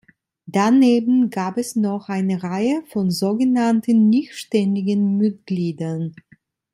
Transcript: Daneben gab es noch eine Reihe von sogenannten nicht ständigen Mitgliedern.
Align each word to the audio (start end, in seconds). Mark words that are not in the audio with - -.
Daneben 0.47 1.29
gab 1.29 1.59
es 1.59 1.75
noch 1.75 2.09
eine 2.09 2.41
Reihe 2.41 2.81
von 2.89 3.11
sogenannten 3.11 4.09
nicht 4.09 4.33
ständigen 4.33 5.17
Mitgliedern. 5.17 6.15